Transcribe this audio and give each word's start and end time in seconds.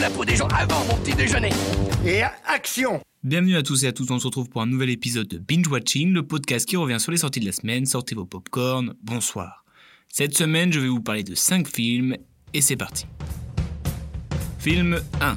la 0.00 0.10
peau 0.10 0.24
des 0.24 0.36
gens 0.36 0.48
avant 0.48 0.82
mon 0.86 0.96
petit 0.96 1.14
déjeuner. 1.14 1.50
Et 2.06 2.22
action 2.46 3.00
Bienvenue 3.22 3.56
à 3.56 3.62
tous 3.62 3.84
et 3.84 3.88
à 3.88 3.92
toutes, 3.92 4.10
on 4.10 4.18
se 4.18 4.26
retrouve 4.26 4.48
pour 4.48 4.62
un 4.62 4.66
nouvel 4.66 4.88
épisode 4.88 5.28
de 5.28 5.36
Binge 5.36 5.68
Watching, 5.68 6.14
le 6.14 6.26
podcast 6.26 6.66
qui 6.66 6.76
revient 6.78 6.98
sur 6.98 7.12
les 7.12 7.18
sorties 7.18 7.40
de 7.40 7.44
la 7.44 7.52
semaine. 7.52 7.84
Sortez 7.84 8.14
vos 8.14 8.24
popcorn, 8.24 8.94
bonsoir. 9.02 9.64
Cette 10.08 10.34
semaine, 10.34 10.72
je 10.72 10.80
vais 10.80 10.88
vous 10.88 11.02
parler 11.02 11.22
de 11.22 11.34
5 11.34 11.68
films, 11.68 12.16
et 12.54 12.62
c'est 12.62 12.76
parti. 12.76 13.04
Film 14.58 15.02
1 15.20 15.36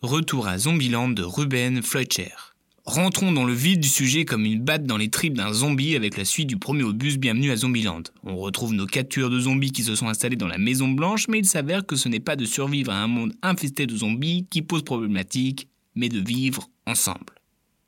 Retour 0.00 0.48
à 0.48 0.56
Zombieland 0.56 1.10
de 1.10 1.22
Ruben 1.22 1.82
Fleischer. 1.82 2.55
Rentrons 2.86 3.32
dans 3.32 3.44
le 3.44 3.52
vide 3.52 3.80
du 3.80 3.88
sujet 3.88 4.24
comme 4.24 4.44
une 4.44 4.60
batte 4.60 4.84
dans 4.84 4.96
les 4.96 5.10
tripes 5.10 5.36
d'un 5.36 5.52
zombie 5.52 5.96
avec 5.96 6.16
la 6.16 6.24
suite 6.24 6.46
du 6.46 6.56
premier 6.56 6.84
opus 6.84 7.18
Bienvenue 7.18 7.50
à 7.50 7.56
Zombieland. 7.56 8.04
On 8.22 8.36
retrouve 8.36 8.74
nos 8.74 8.86
captures 8.86 9.28
de 9.28 9.40
zombies 9.40 9.72
qui 9.72 9.82
se 9.82 9.96
sont 9.96 10.06
installés 10.06 10.36
dans 10.36 10.46
la 10.46 10.56
Maison 10.56 10.86
Blanche, 10.86 11.26
mais 11.26 11.40
il 11.40 11.46
s'avère 11.46 11.84
que 11.84 11.96
ce 11.96 12.08
n'est 12.08 12.20
pas 12.20 12.36
de 12.36 12.44
survivre 12.44 12.92
à 12.92 13.02
un 13.02 13.08
monde 13.08 13.32
infesté 13.42 13.88
de 13.88 13.96
zombies 13.96 14.46
qui 14.48 14.62
pose 14.62 14.84
problématique, 14.84 15.68
mais 15.96 16.08
de 16.08 16.20
vivre 16.20 16.70
ensemble. 16.86 17.34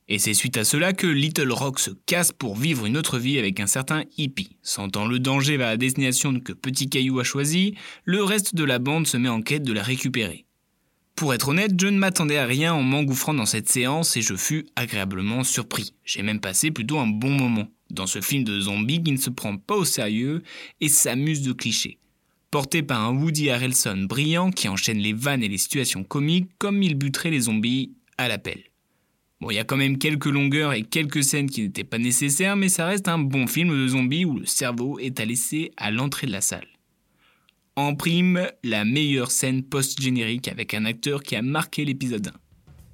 Et 0.09 0.19
c'est 0.19 0.35
suite 0.35 0.57
à 0.57 0.65
cela 0.65 0.93
que 0.93 1.07
Little 1.07 1.53
Rock 1.53 1.79
se 1.79 1.93
casse 2.07 2.33
pour 2.33 2.57
vivre 2.57 2.85
une 2.85 2.97
autre 2.97 3.21
vie 3.21 3.39
avec 3.39 3.61
un 3.61 3.69
certain 3.69 4.03
hippie. 4.17 4.57
Sentant 4.63 5.07
le 5.07 5.21
danger 5.21 5.59
vers 5.59 5.69
la 5.69 5.77
destination 5.77 6.41
que 6.41 6.53
Petit 6.53 6.89
Caillou 6.89 7.21
a 7.21 7.25
choisi, 7.25 7.77
le 8.05 8.25
reste 8.25 8.57
de 8.57 8.65
la 8.65 8.81
bande 8.81 9.07
se 9.07 9.17
met 9.17 9.29
en 9.29 9.43
quête 9.43 9.63
de 9.63 9.73
la 9.73 9.85
récupérer. 9.85 10.48
Pour 11.19 11.35
être 11.35 11.49
honnête, 11.49 11.73
je 11.77 11.89
ne 11.89 11.99
m'attendais 11.99 12.39
à 12.39 12.47
rien 12.47 12.73
en 12.73 12.85
m'engouffrant 12.85 13.35
dans 13.35 13.45
cette 13.45 13.69
séance 13.69 14.17
et 14.17 14.23
je 14.23 14.37
fus 14.37 14.67
agréablement 14.77 15.43
surpris. 15.43 15.93
J'ai 16.05 16.23
même 16.23 16.39
passé 16.39 16.71
plutôt 16.71 17.01
un 17.01 17.09
bon 17.09 17.31
moment 17.31 17.67
dans 17.91 18.07
ce 18.07 18.21
film 18.21 18.45
de 18.45 18.61
zombies 18.61 19.03
qui 19.03 19.11
ne 19.11 19.17
se 19.17 19.29
prend 19.29 19.57
pas 19.57 19.75
au 19.75 19.85
sérieux 19.85 20.45
et 20.81 20.89
s'amuse 20.89 21.43
de 21.43 21.51
clichés. 21.51 21.99
Porté 22.53 22.85
par 22.85 23.01
un 23.01 23.17
Woody 23.17 23.51
Harrelson 23.51 24.07
brillant 24.09 24.53
qui 24.53 24.69
enchaîne 24.69 24.99
les 24.99 25.13
vannes 25.13 25.43
et 25.43 25.49
les 25.49 25.59
situations 25.59 26.05
comiques 26.05 26.51
comme 26.57 26.85
il 26.85 26.95
buterait 26.95 27.33
les 27.33 27.41
zombies 27.41 27.95
à 28.17 28.29
l'appel. 28.29 28.63
Bon, 29.41 29.51
il 29.51 29.57
y 29.57 29.59
a 29.59 29.65
quand 29.65 29.77
même 29.77 29.99
quelques 29.99 30.27
longueurs 30.27 30.73
et 30.73 30.85
quelques 30.85 31.25
scènes 31.25 31.51
qui 31.51 31.63
n'étaient 31.63 31.83
pas 31.83 31.99
nécessaires, 31.99 32.55
mais 32.55 32.69
ça 32.69 32.87
reste 32.87 33.09
un 33.09 33.19
bon 33.19 33.49
film 33.49 33.71
de 33.71 33.89
zombies 33.89 34.25
où 34.25 34.39
le 34.39 34.47
cerveau 34.47 35.01
est 35.01 35.19
à 35.19 35.25
laisser 35.25 35.73
à 35.79 35.91
l'entrée 35.91 36.29
de 36.29 36.33
la 36.33 36.43
salle. 36.43 36.78
En 37.79 37.95
prime, 37.95 38.45
la 38.65 38.85
meilleure 38.85 39.31
scène 39.31 39.63
post-générique 39.63 40.49
avec 40.49 40.75
un 40.75 40.85
acteur 40.85 41.23
qui 41.23 41.37
a 41.37 41.43
marqué 41.43 41.85
l'épisode 41.85 42.27
1. 42.27 42.33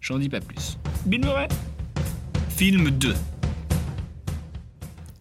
J'en 0.03 0.19
dis 0.19 0.29
pas 0.29 0.41
plus. 0.41 0.77
Bill 1.07 1.25
Film 2.51 2.91
2 2.91 3.15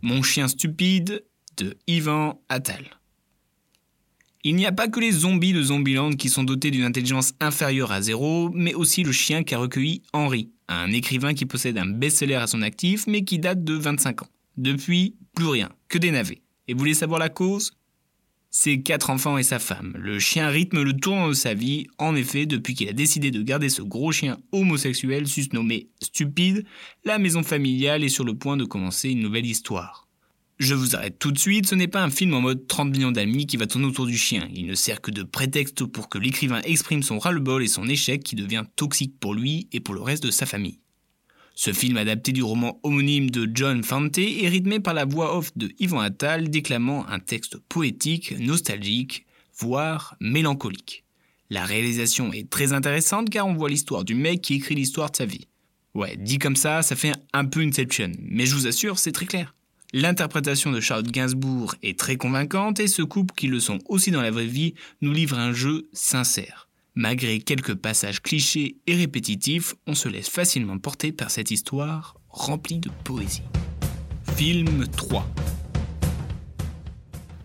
Mon 0.01 0.21
chien 0.21 0.49
stupide 0.49 1.23
de 1.55 1.77
Ivan 1.87 2.41
Attal. 2.49 2.83
Il 4.43 4.57
n'y 4.57 4.65
a 4.65 4.73
pas 4.73 4.89
que 4.89 4.99
les 4.99 5.13
zombies 5.13 5.53
de 5.53 5.63
Zombieland 5.63 6.11
qui 6.11 6.27
sont 6.27 6.43
dotés 6.43 6.69
d'une 6.69 6.83
intelligence 6.83 7.31
inférieure 7.39 7.93
à 7.93 8.01
zéro, 8.01 8.49
mais 8.53 8.73
aussi 8.73 9.03
le 9.03 9.13
chien 9.13 9.43
qu'a 9.43 9.59
recueilli 9.59 10.01
Henry, 10.11 10.51
un 10.67 10.91
écrivain 10.91 11.33
qui 11.33 11.45
possède 11.45 11.77
un 11.77 11.85
best-seller 11.85 12.35
à 12.35 12.47
son 12.47 12.63
actif, 12.63 13.07
mais 13.07 13.23
qui 13.23 13.39
date 13.39 13.63
de 13.63 13.75
25 13.75 14.23
ans. 14.23 14.29
Depuis, 14.57 15.15
plus 15.33 15.47
rien, 15.47 15.69
que 15.87 15.97
des 15.97 16.11
navets. 16.11 16.41
Et 16.67 16.73
vous 16.73 16.79
voulez 16.79 16.93
savoir 16.93 17.17
la 17.17 17.29
cause? 17.29 17.71
Ses 18.55 18.83
quatre 18.83 19.09
enfants 19.09 19.39
et 19.39 19.43
sa 19.43 19.57
femme. 19.57 19.95
Le 19.97 20.19
chien 20.19 20.47
rythme 20.47 20.83
le 20.83 20.93
tournant 20.95 21.27
de 21.27 21.33
sa 21.33 21.55
vie. 21.55 21.87
En 21.97 22.15
effet, 22.15 22.45
depuis 22.45 22.75
qu'il 22.75 22.87
a 22.87 22.93
décidé 22.93 23.31
de 23.31 23.41
garder 23.41 23.67
ce 23.67 23.81
gros 23.81 24.11
chien 24.11 24.37
homosexuel 24.51 25.27
susnommé 25.27 25.89
Stupide, 26.01 26.63
la 27.03 27.17
maison 27.17 27.41
familiale 27.41 28.03
est 28.03 28.09
sur 28.09 28.23
le 28.23 28.35
point 28.35 28.55
de 28.55 28.63
commencer 28.63 29.09
une 29.09 29.21
nouvelle 29.21 29.47
histoire. 29.47 30.07
Je 30.59 30.75
vous 30.75 30.95
arrête 30.95 31.17
tout 31.17 31.31
de 31.31 31.39
suite, 31.39 31.65
ce 31.65 31.73
n'est 31.73 31.87
pas 31.87 32.03
un 32.03 32.11
film 32.11 32.35
en 32.35 32.41
mode 32.41 32.67
30 32.67 32.91
millions 32.91 33.11
d'amis 33.11 33.47
qui 33.47 33.57
va 33.57 33.65
tourner 33.65 33.87
autour 33.87 34.05
du 34.05 34.17
chien. 34.17 34.47
Il 34.53 34.67
ne 34.67 34.75
sert 34.75 35.01
que 35.01 35.09
de 35.09 35.23
prétexte 35.23 35.83
pour 35.85 36.07
que 36.07 36.19
l'écrivain 36.19 36.61
exprime 36.63 37.01
son 37.01 37.17
ras-le-bol 37.17 37.63
et 37.63 37.67
son 37.67 37.89
échec 37.89 38.21
qui 38.21 38.35
devient 38.35 38.65
toxique 38.75 39.19
pour 39.19 39.33
lui 39.33 39.67
et 39.71 39.79
pour 39.79 39.95
le 39.95 40.01
reste 40.01 40.23
de 40.23 40.31
sa 40.31 40.45
famille. 40.45 40.79
Ce 41.55 41.71
film 41.71 41.97
adapté 41.97 42.31
du 42.31 42.41
roman 42.41 42.79
homonyme 42.81 43.29
de 43.29 43.47
John 43.53 43.83
Fante 43.83 44.17
est 44.17 44.47
rythmé 44.47 44.79
par 44.79 44.95
la 44.95 45.05
voix 45.05 45.37
off 45.37 45.55
de 45.55 45.71
Yvan 45.79 45.99
Attal 45.99 46.49
déclamant 46.49 47.05
un 47.07 47.19
texte 47.19 47.57
poétique, 47.69 48.33
nostalgique, 48.39 49.25
voire 49.57 50.15
mélancolique. 50.19 51.03
La 51.51 51.63
réalisation 51.63 52.33
est 52.33 52.49
très 52.49 52.73
intéressante 52.73 53.29
car 53.29 53.45
on 53.45 53.53
voit 53.53 53.69
l'histoire 53.69 54.03
du 54.03 54.15
mec 54.15 54.41
qui 54.41 54.55
écrit 54.55 54.73
l'histoire 54.73 55.11
de 55.11 55.17
sa 55.17 55.25
vie. 55.25 55.47
Ouais, 55.93 56.17
dit 56.17 56.39
comme 56.39 56.55
ça, 56.55 56.81
ça 56.81 56.95
fait 56.95 57.13
un 57.33 57.45
peu 57.45 57.61
Inception, 57.61 58.11
mais 58.19 58.47
je 58.47 58.55
vous 58.55 58.65
assure, 58.65 58.97
c'est 58.97 59.11
très 59.11 59.27
clair. 59.27 59.53
L'interprétation 59.93 60.71
de 60.71 60.79
Charlotte 60.79 61.11
Gainsbourg 61.11 61.75
est 61.83 61.99
très 61.99 62.15
convaincante 62.15 62.79
et 62.79 62.87
ce 62.87 63.03
couple, 63.03 63.35
qui 63.35 63.45
le 63.47 63.59
sont 63.59 63.77
aussi 63.87 64.09
dans 64.09 64.23
la 64.23 64.31
vraie 64.31 64.47
vie, 64.47 64.73
nous 65.01 65.13
livre 65.13 65.37
un 65.37 65.53
jeu 65.53 65.87
sincère. 65.93 66.67
Malgré 66.95 67.39
quelques 67.39 67.73
passages 67.73 68.21
clichés 68.21 68.77
et 68.85 68.95
répétitifs, 68.95 69.73
on 69.87 69.95
se 69.95 70.07
laisse 70.07 70.29
facilement 70.29 70.77
porter 70.77 71.11
par 71.11 71.31
cette 71.31 71.49
histoire 71.49 72.17
remplie 72.29 72.77
de 72.77 72.91
poésie. 73.03 73.41
Film 74.35 74.85
3 74.87 75.27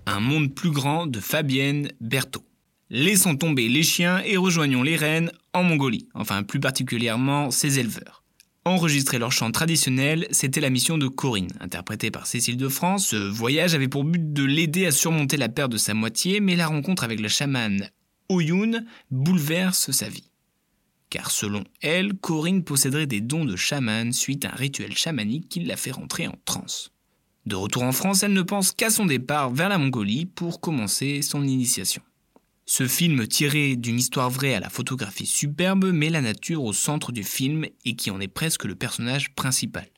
Un 0.05 0.21
monde 0.21 0.55
plus 0.55 0.71
grand 0.71 1.07
de 1.07 1.19
Fabienne 1.19 1.91
Berthaud. 1.99 2.45
Laissons 2.91 3.37
tomber 3.37 3.69
les 3.69 3.83
chiens 3.83 4.23
et 4.23 4.37
rejoignons 4.37 4.83
les 4.83 4.97
rennes 4.97 5.33
en 5.55 5.63
Mongolie, 5.63 6.09
enfin 6.13 6.43
plus 6.43 6.61
particulièrement 6.61 7.51
ses 7.51 7.79
éleveurs. 7.79 8.23
Enregistrer 8.67 9.19
leur 9.19 9.33
chant 9.33 9.51
traditionnel, 9.51 10.27
c'était 10.31 10.61
la 10.61 10.69
mission 10.69 10.99
de 10.99 11.09
Corinne, 11.09 11.53
interprétée 11.61 12.11
par 12.11 12.27
Cécile 12.27 12.59
de 12.59 12.69
France. 12.69 13.07
Ce 13.07 13.17
voyage 13.17 13.75
avait 13.75 13.89
pour 13.89 14.05
but 14.05 14.35
de 14.35 14.45
l'aider 14.45 14.85
à 14.85 14.91
surmonter 14.91 15.39
la 15.39 15.49
perte 15.49 15.73
de 15.73 15.79
sa 15.79 15.95
moitié, 15.95 16.41
mais 16.41 16.55
la 16.55 16.67
rencontre 16.67 17.03
avec 17.03 17.21
la 17.21 17.29
chamane 17.29 17.89
Oyun 18.29 18.85
bouleverse 19.11 19.91
sa 19.91 20.09
vie. 20.09 20.31
Car 21.11 21.31
selon 21.31 21.65
elle, 21.81 22.15
Corinne 22.15 22.63
posséderait 22.63 23.07
des 23.07 23.23
dons 23.23 23.47
de 23.47 23.57
chaman 23.57 24.13
suite 24.13 24.45
à 24.45 24.53
un 24.53 24.57
rituel 24.57 24.95
chamanique 24.95 25.49
qui 25.49 25.61
l'a 25.61 25.77
fait 25.77 25.93
rentrer 25.93 26.29
en 26.29 26.39
transe. 26.45 26.93
De 27.47 27.57
retour 27.57 27.85
en 27.85 27.93
France, 27.93 28.23
elle 28.23 28.35
ne 28.35 28.43
pense 28.43 28.73
qu'à 28.73 28.91
son 28.91 29.07
départ 29.07 29.51
vers 29.51 29.71
la 29.71 29.79
Mongolie 29.79 30.27
pour 30.27 30.61
commencer 30.61 31.23
son 31.23 31.45
initiation. 31.45 32.03
Ce 32.67 32.87
film 32.87 33.27
tiré 33.27 33.77
d'une 33.77 33.99
histoire 33.99 34.29
vraie 34.29 34.53
à 34.53 34.61
la 34.61 34.69
photographie 34.69 35.25
superbe 35.25 35.87
met 35.87 36.11
la 36.11 36.21
nature 36.21 36.63
au 36.63 36.75
centre 36.75 37.13
du 37.13 37.25
film 37.25 37.65
et 37.87 37.97
qui 37.97 38.11
en 38.11 38.21
est 38.21 38.29
presque 38.29 38.67
le 38.67 38.75
personnage 38.75 39.35
principal. 39.35 39.89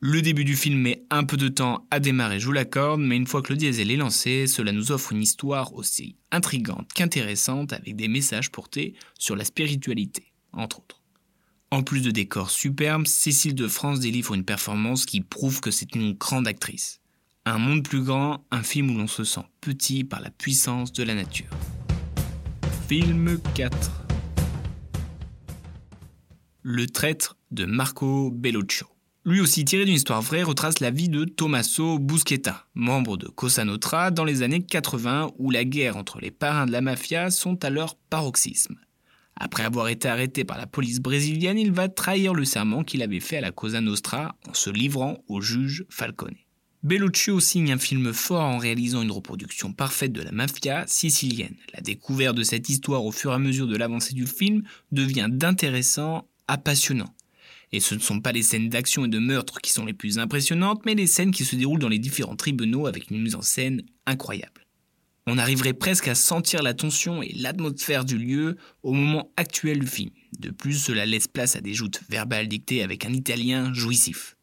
Le 0.00 0.20
début 0.20 0.44
du 0.44 0.54
film 0.54 0.80
met 0.80 1.02
un 1.10 1.24
peu 1.24 1.36
de 1.36 1.48
temps 1.48 1.86
à 1.90 1.98
démarrer, 1.98 2.38
je 2.38 2.46
vous 2.46 2.52
l'accorde, 2.52 3.00
mais 3.00 3.16
une 3.16 3.26
fois 3.26 3.40
que 3.40 3.52
le 3.52 3.56
diesel 3.56 3.90
est 3.90 3.96
lancé, 3.96 4.46
cela 4.46 4.72
nous 4.72 4.92
offre 4.92 5.12
une 5.12 5.22
histoire 5.22 5.72
aussi 5.74 6.16
intrigante 6.30 6.92
qu'intéressante 6.92 7.72
avec 7.72 7.96
des 7.96 8.08
messages 8.08 8.50
portés 8.50 8.94
sur 9.18 9.34
la 9.34 9.44
spiritualité, 9.44 10.32
entre 10.52 10.80
autres. 10.80 11.00
En 11.70 11.82
plus 11.82 12.02
de 12.02 12.10
décors 12.10 12.50
superbes, 12.50 13.06
Cécile 13.06 13.54
de 13.54 13.66
France 13.66 14.00
délivre 14.00 14.34
une 14.34 14.44
performance 14.44 15.06
qui 15.06 15.22
prouve 15.22 15.60
que 15.60 15.70
c'est 15.70 15.94
une 15.94 16.12
grande 16.12 16.46
actrice. 16.46 17.00
Un 17.46 17.58
monde 17.58 17.82
plus 17.82 18.02
grand, 18.02 18.44
un 18.50 18.62
film 18.62 18.90
où 18.90 18.98
l'on 18.98 19.06
se 19.06 19.24
sent 19.24 19.44
petit 19.60 20.04
par 20.04 20.20
la 20.20 20.30
puissance 20.30 20.92
de 20.92 21.02
la 21.02 21.14
nature. 21.14 21.50
Film 22.88 23.38
4 23.54 23.90
Le 26.62 26.86
traître 26.86 27.36
de 27.50 27.64
Marco 27.64 28.30
Bellocchio 28.30 28.93
lui 29.26 29.40
aussi 29.40 29.64
tiré 29.64 29.86
d'une 29.86 29.94
histoire 29.94 30.20
vraie, 30.20 30.42
retrace 30.42 30.80
la 30.80 30.90
vie 30.90 31.08
de 31.08 31.24
Tommaso 31.24 31.98
Busquetta, 31.98 32.66
membre 32.74 33.16
de 33.16 33.26
Cosa 33.26 33.64
Nostra 33.64 34.10
dans 34.10 34.24
les 34.24 34.42
années 34.42 34.62
80 34.62 35.32
où 35.38 35.50
la 35.50 35.64
guerre 35.64 35.96
entre 35.96 36.20
les 36.20 36.30
parrains 36.30 36.66
de 36.66 36.72
la 36.72 36.82
mafia 36.82 37.30
sont 37.30 37.64
à 37.64 37.70
leur 37.70 37.96
paroxysme. 37.96 38.76
Après 39.36 39.64
avoir 39.64 39.88
été 39.88 40.08
arrêté 40.08 40.44
par 40.44 40.58
la 40.58 40.66
police 40.66 41.00
brésilienne, 41.00 41.58
il 41.58 41.72
va 41.72 41.88
trahir 41.88 42.34
le 42.34 42.44
serment 42.44 42.84
qu'il 42.84 43.02
avait 43.02 43.20
fait 43.20 43.38
à 43.38 43.40
la 43.40 43.50
Cosa 43.50 43.80
Nostra 43.80 44.36
en 44.46 44.52
se 44.52 44.68
livrant 44.68 45.24
au 45.26 45.40
juge 45.40 45.86
Falcone. 45.88 46.36
Bellocchio 46.82 47.40
signe 47.40 47.72
un 47.72 47.78
film 47.78 48.12
fort 48.12 48.44
en 48.44 48.58
réalisant 48.58 49.00
une 49.00 49.10
reproduction 49.10 49.72
parfaite 49.72 50.12
de 50.12 50.20
la 50.20 50.32
mafia 50.32 50.84
sicilienne. 50.86 51.56
La 51.72 51.80
découverte 51.80 52.36
de 52.36 52.42
cette 52.42 52.68
histoire 52.68 53.06
au 53.06 53.10
fur 53.10 53.32
et 53.32 53.34
à 53.34 53.38
mesure 53.38 53.66
de 53.66 53.76
l'avancée 53.76 54.12
du 54.12 54.26
film 54.26 54.64
devient 54.92 55.28
d'intéressant 55.30 56.28
à 56.46 56.58
passionnant. 56.58 57.14
Et 57.72 57.80
ce 57.80 57.94
ne 57.94 58.00
sont 58.00 58.20
pas 58.20 58.32
les 58.32 58.42
scènes 58.42 58.68
d'action 58.68 59.04
et 59.04 59.08
de 59.08 59.18
meurtre 59.18 59.60
qui 59.60 59.72
sont 59.72 59.84
les 59.84 59.92
plus 59.92 60.18
impressionnantes, 60.18 60.82
mais 60.86 60.94
les 60.94 61.06
scènes 61.06 61.32
qui 61.32 61.44
se 61.44 61.56
déroulent 61.56 61.80
dans 61.80 61.88
les 61.88 61.98
différents 61.98 62.36
tribunaux 62.36 62.86
avec 62.86 63.10
une 63.10 63.22
mise 63.22 63.34
en 63.34 63.42
scène 63.42 63.82
incroyable. 64.06 64.64
On 65.26 65.38
arriverait 65.38 65.72
presque 65.72 66.08
à 66.08 66.14
sentir 66.14 66.62
la 66.62 66.74
tension 66.74 67.22
et 67.22 67.32
l'atmosphère 67.32 68.04
du 68.04 68.18
lieu 68.18 68.56
au 68.82 68.92
moment 68.92 69.32
actuel 69.38 69.78
du 69.78 69.86
film. 69.86 70.10
De 70.38 70.50
plus, 70.50 70.74
cela 70.74 71.06
laisse 71.06 71.28
place 71.28 71.56
à 71.56 71.62
des 71.62 71.72
joutes 71.72 72.02
verbales 72.10 72.46
dictées 72.46 72.82
avec 72.82 73.06
un 73.06 73.12
italien 73.12 73.72
jouissif. 73.72 74.36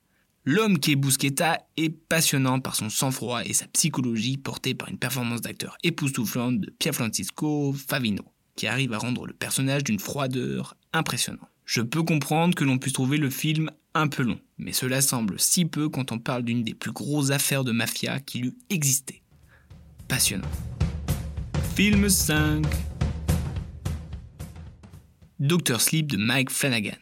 L'homme 0.43 0.79
qui 0.79 0.93
est 0.93 0.95
Busqueta 0.95 1.59
est 1.77 1.91
passionnant 1.91 2.59
par 2.59 2.75
son 2.75 2.89
sang-froid 2.89 3.45
et 3.45 3.53
sa 3.53 3.67
psychologie 3.67 4.37
portée 4.37 4.73
par 4.73 4.89
une 4.89 4.97
performance 4.97 5.41
d'acteur 5.41 5.77
époustouflante 5.83 6.59
de 6.59 6.73
Francisco 6.91 7.73
Favino, 7.73 8.23
qui 8.55 8.65
arrive 8.65 8.93
à 8.93 8.97
rendre 8.97 9.27
le 9.27 9.33
personnage 9.33 9.83
d'une 9.83 9.99
froideur 9.99 10.75
impressionnante. 10.93 11.50
Je 11.73 11.79
peux 11.79 12.03
comprendre 12.03 12.53
que 12.53 12.65
l'on 12.65 12.77
puisse 12.77 12.91
trouver 12.91 13.15
le 13.15 13.29
film 13.29 13.71
un 13.93 14.09
peu 14.09 14.23
long, 14.23 14.41
mais 14.57 14.73
cela 14.73 14.99
semble 14.99 15.39
si 15.39 15.63
peu 15.63 15.87
quand 15.87 16.11
on 16.11 16.19
parle 16.19 16.43
d'une 16.43 16.65
des 16.65 16.73
plus 16.73 16.91
grosses 16.91 17.31
affaires 17.31 17.63
de 17.63 17.71
mafia 17.71 18.19
qu'il 18.19 18.47
eût 18.47 18.57
existé. 18.69 19.21
Passionnant. 20.09 20.49
Film 21.73 22.09
5 22.09 22.65
Doctor 25.39 25.79
Sleep 25.79 26.07
de 26.07 26.17
Mike 26.17 26.49
Flanagan. 26.49 26.97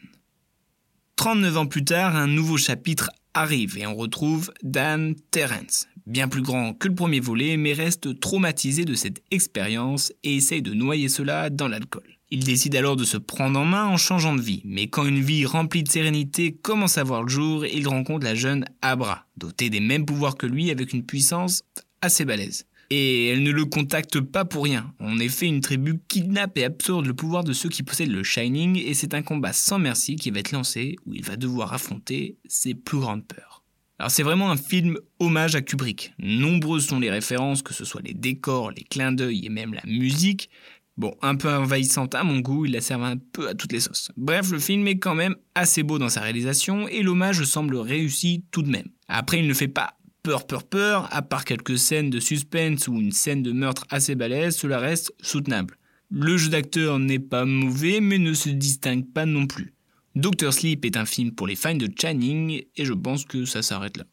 39 1.16 1.56
ans 1.56 1.66
plus 1.66 1.84
tard, 1.84 2.14
un 2.14 2.28
nouveau 2.28 2.56
chapitre 2.56 3.10
arrive 3.34 3.76
et 3.76 3.88
on 3.88 3.96
retrouve 3.96 4.52
Dan 4.62 5.16
Terrence, 5.32 5.88
bien 6.06 6.28
plus 6.28 6.42
grand 6.42 6.74
que 6.74 6.86
le 6.86 6.94
premier 6.94 7.18
volet, 7.18 7.56
mais 7.56 7.72
reste 7.72 8.20
traumatisé 8.20 8.84
de 8.84 8.94
cette 8.94 9.20
expérience 9.32 10.12
et 10.22 10.36
essaye 10.36 10.62
de 10.62 10.74
noyer 10.74 11.08
cela 11.08 11.50
dans 11.50 11.66
l'alcool. 11.66 12.19
Il 12.32 12.44
décide 12.44 12.76
alors 12.76 12.94
de 12.94 13.02
se 13.02 13.16
prendre 13.16 13.58
en 13.58 13.64
main 13.64 13.86
en 13.86 13.96
changeant 13.96 14.36
de 14.36 14.40
vie, 14.40 14.62
mais 14.64 14.86
quand 14.86 15.04
une 15.04 15.20
vie 15.20 15.44
remplie 15.46 15.82
de 15.82 15.88
sérénité 15.88 16.52
commence 16.52 16.96
à 16.96 17.02
voir 17.02 17.24
le 17.24 17.28
jour, 17.28 17.66
il 17.66 17.88
rencontre 17.88 18.24
la 18.24 18.36
jeune 18.36 18.66
Abra, 18.82 19.26
dotée 19.36 19.68
des 19.68 19.80
mêmes 19.80 20.06
pouvoirs 20.06 20.36
que 20.36 20.46
lui 20.46 20.70
avec 20.70 20.92
une 20.92 21.04
puissance 21.04 21.64
assez 22.02 22.24
balèze. 22.24 22.66
Et 22.90 23.26
elle 23.28 23.42
ne 23.42 23.50
le 23.50 23.64
contacte 23.64 24.20
pas 24.20 24.44
pour 24.44 24.62
rien. 24.62 24.94
En 25.00 25.18
effet, 25.18 25.46
une 25.46 25.60
tribu 25.60 25.98
kidnappe 26.06 26.56
et 26.56 26.64
absorbe 26.64 27.06
le 27.06 27.14
pouvoir 27.14 27.42
de 27.42 27.52
ceux 27.52 27.68
qui 27.68 27.82
possèdent 27.82 28.12
le 28.12 28.22
Shining, 28.22 28.76
et 28.76 28.94
c'est 28.94 29.14
un 29.14 29.22
combat 29.22 29.52
sans 29.52 29.80
merci 29.80 30.14
qui 30.14 30.30
va 30.30 30.38
être 30.38 30.52
lancé, 30.52 30.94
où 31.06 31.14
il 31.14 31.24
va 31.24 31.34
devoir 31.34 31.72
affronter 31.72 32.36
ses 32.46 32.74
plus 32.74 33.00
grandes 33.00 33.26
peurs. 33.26 33.64
Alors 33.98 34.10
c'est 34.10 34.22
vraiment 34.22 34.50
un 34.50 34.56
film 34.56 34.98
hommage 35.18 35.56
à 35.56 35.60
Kubrick. 35.60 36.14
Nombreuses 36.18 36.86
sont 36.86 37.00
les 37.00 37.10
références, 37.10 37.60
que 37.60 37.74
ce 37.74 37.84
soit 37.84 38.00
les 38.00 38.14
décors, 38.14 38.70
les 38.70 38.82
clins 38.82 39.12
d'œil 39.12 39.44
et 39.44 39.50
même 39.50 39.74
la 39.74 39.82
musique. 39.84 40.48
Bon, 40.96 41.14
un 41.22 41.36
peu 41.36 41.48
envahissante 41.48 42.14
à 42.14 42.24
mon 42.24 42.40
goût, 42.40 42.66
il 42.66 42.72
la 42.72 42.80
sert 42.80 43.02
un 43.02 43.16
peu 43.16 43.48
à 43.48 43.54
toutes 43.54 43.72
les 43.72 43.80
sauces. 43.80 44.10
Bref, 44.16 44.50
le 44.50 44.58
film 44.58 44.86
est 44.86 44.98
quand 44.98 45.14
même 45.14 45.36
assez 45.54 45.82
beau 45.82 45.98
dans 45.98 46.08
sa 46.10 46.20
réalisation 46.20 46.88
et 46.88 47.02
l'hommage 47.02 47.44
semble 47.44 47.76
réussi 47.76 48.44
tout 48.50 48.62
de 48.62 48.70
même. 48.70 48.88
Après, 49.08 49.38
il 49.38 49.46
ne 49.46 49.54
fait 49.54 49.68
pas 49.68 49.94
peur, 50.22 50.46
peur, 50.46 50.64
peur, 50.64 51.08
à 51.10 51.22
part 51.22 51.44
quelques 51.44 51.78
scènes 51.78 52.10
de 52.10 52.20
suspense 52.20 52.88
ou 52.88 52.94
une 53.00 53.12
scène 53.12 53.42
de 53.42 53.52
meurtre 53.52 53.86
assez 53.90 54.14
balèze, 54.14 54.56
cela 54.56 54.78
reste 54.78 55.12
soutenable. 55.20 55.76
Le 56.10 56.36
jeu 56.36 56.50
d'acteur 56.50 56.98
n'est 56.98 57.20
pas 57.20 57.44
mauvais, 57.44 58.00
mais 58.00 58.18
ne 58.18 58.34
se 58.34 58.48
distingue 58.48 59.06
pas 59.06 59.26
non 59.26 59.46
plus. 59.46 59.74
Doctor 60.16 60.52
Sleep 60.52 60.84
est 60.84 60.96
un 60.96 61.06
film 61.06 61.32
pour 61.32 61.46
les 61.46 61.56
fans 61.56 61.76
de 61.76 61.88
Channing, 61.98 62.62
et 62.76 62.84
je 62.84 62.92
pense 62.92 63.24
que 63.24 63.44
ça 63.44 63.62
s'arrête 63.62 63.96
là. 63.96 64.04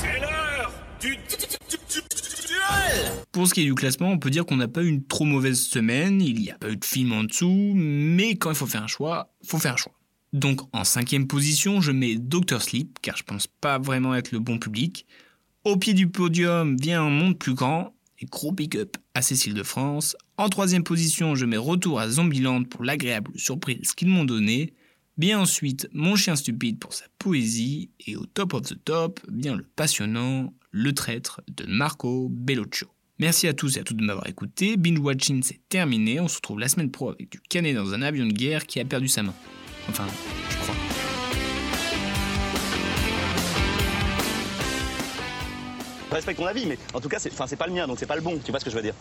C'est 0.00 0.18
l'heure 0.18 0.72
du 1.00 1.16
pour 3.34 3.48
ce 3.48 3.52
qui 3.52 3.62
est 3.62 3.64
du 3.64 3.74
classement, 3.74 4.12
on 4.12 4.18
peut 4.18 4.30
dire 4.30 4.46
qu'on 4.46 4.56
n'a 4.56 4.68
pas 4.68 4.84
eu 4.84 4.86
une 4.86 5.04
trop 5.04 5.24
mauvaise 5.24 5.60
semaine, 5.60 6.22
il 6.22 6.36
n'y 6.40 6.52
a 6.52 6.54
pas 6.54 6.70
eu 6.70 6.76
de 6.76 6.84
film 6.84 7.12
en 7.12 7.24
dessous, 7.24 7.72
mais 7.74 8.36
quand 8.36 8.50
il 8.50 8.54
faut 8.54 8.66
faire 8.66 8.84
un 8.84 8.86
choix, 8.86 9.34
faut 9.44 9.58
faire 9.58 9.72
un 9.72 9.76
choix. 9.76 9.98
Donc 10.32 10.60
en 10.72 10.84
cinquième 10.84 11.26
position, 11.26 11.80
je 11.80 11.90
mets 11.90 12.14
Doctor 12.14 12.62
Sleep, 12.62 13.00
car 13.02 13.16
je 13.16 13.24
pense 13.24 13.48
pas 13.48 13.80
vraiment 13.80 14.14
être 14.14 14.30
le 14.30 14.38
bon 14.38 14.58
public. 14.58 15.04
Au 15.64 15.76
pied 15.76 15.94
du 15.94 16.06
podium 16.06 16.76
vient 16.76 17.02
un 17.02 17.10
monde 17.10 17.36
plus 17.36 17.54
grand, 17.54 17.92
et 18.20 18.26
gros 18.26 18.52
pick-up 18.52 18.96
à 19.14 19.20
Cécile 19.20 19.54
de 19.54 19.64
France. 19.64 20.16
En 20.36 20.48
troisième 20.48 20.84
position, 20.84 21.34
je 21.34 21.44
mets 21.44 21.56
Retour 21.56 21.98
à 21.98 22.08
Zombieland 22.08 22.62
pour 22.62 22.84
l'agréable 22.84 23.32
surprise 23.34 23.94
qu'ils 23.94 24.08
m'ont 24.08 24.24
donné. 24.24 24.74
Bien 25.18 25.40
ensuite, 25.40 25.88
Mon 25.92 26.14
chien 26.14 26.36
stupide 26.36 26.78
pour 26.78 26.92
sa 26.92 27.06
poésie. 27.18 27.90
Et 28.06 28.14
au 28.14 28.26
top 28.26 28.54
of 28.54 28.62
the 28.62 28.84
top, 28.84 29.18
bien 29.28 29.56
le 29.56 29.64
passionnant 29.64 30.54
Le 30.70 30.92
traître 30.92 31.40
de 31.48 31.66
Marco 31.66 32.28
Bellocchio. 32.30 32.93
Merci 33.20 33.46
à 33.46 33.54
tous 33.54 33.76
et 33.76 33.80
à 33.80 33.84
toutes 33.84 33.98
de 33.98 34.04
m'avoir 34.04 34.26
écouté. 34.26 34.76
Binge 34.76 34.98
Watching 34.98 35.42
c'est 35.42 35.60
terminé. 35.68 36.18
On 36.18 36.26
se 36.26 36.36
retrouve 36.36 36.58
la 36.58 36.68
semaine 36.68 36.90
pro 36.90 37.10
avec 37.10 37.30
du 37.30 37.40
canet 37.40 37.74
dans 37.74 37.94
un 37.94 38.02
avion 38.02 38.26
de 38.26 38.32
guerre 38.32 38.66
qui 38.66 38.80
a 38.80 38.84
perdu 38.84 39.06
sa 39.06 39.22
main. 39.22 39.34
Enfin, 39.88 40.06
je 40.50 40.56
crois. 40.56 40.74
Je 46.10 46.14
respecte 46.14 46.38
ton 46.38 46.46
avis, 46.46 46.66
mais 46.66 46.78
en 46.92 47.00
tout 47.00 47.08
cas, 47.08 47.18
c'est 47.18 47.56
pas 47.56 47.66
le 47.66 47.72
mien, 47.72 47.86
donc 47.86 47.98
c'est 47.98 48.06
pas 48.06 48.16
le 48.16 48.22
bon. 48.22 48.38
Tu 48.44 48.50
vois 48.50 48.60
ce 48.60 48.64
que 48.64 48.70
je 48.70 48.76
veux 48.76 48.82
dire? 48.82 48.94